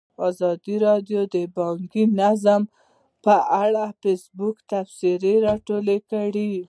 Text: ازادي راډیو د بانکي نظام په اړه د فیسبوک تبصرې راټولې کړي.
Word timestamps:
ازادي 0.27 0.75
راډیو 0.87 1.21
د 1.35 1.37
بانکي 1.57 2.03
نظام 2.21 2.63
په 3.25 3.35
اړه 3.63 3.83
د 3.91 3.95
فیسبوک 4.01 4.55
تبصرې 4.71 5.33
راټولې 5.47 5.97
کړي. 6.11 6.51